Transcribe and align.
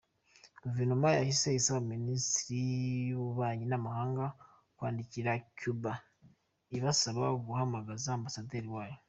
Guverinoma 0.61 1.07
yahise 1.19 1.47
isaba 1.59 1.81
Minisiteri 1.93 2.59
y’ububanyi 3.09 3.65
n’amahanga 3.67 4.25
kwandikira 4.77 5.31
Cuba 5.59 5.91
ibasaba 6.77 7.23
guhamagaza 7.45 8.09
Ambasaderi 8.13 8.69
wayo. 8.75 8.97